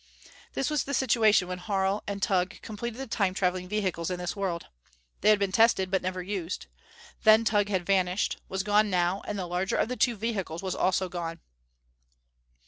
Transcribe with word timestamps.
This 0.53 0.71
was 0.71 0.85
the 0.85 0.95
situation 0.95 1.47
when 1.47 1.59
Harl 1.59 2.03
and 2.07 2.23
Tugh 2.23 2.59
completed 2.63 2.97
the 2.97 3.05
Time 3.05 3.35
traveling 3.35 3.69
vehicles 3.69 4.09
in 4.09 4.17
this 4.17 4.35
world. 4.35 4.65
They 5.21 5.29
had 5.29 5.37
been 5.37 5.51
tested, 5.51 5.91
but 5.91 6.01
never 6.01 6.23
used. 6.23 6.65
Then 7.23 7.45
Tugh 7.45 7.69
had 7.69 7.85
vanished; 7.85 8.37
was 8.49 8.63
gone 8.63 8.89
now; 8.89 9.21
and 9.27 9.37
the 9.37 9.45
larger 9.45 9.75
of 9.75 9.89
the 9.89 9.95
two 9.95 10.15
vehicles 10.15 10.63
was 10.63 10.73
also 10.73 11.07
gone. 11.07 11.39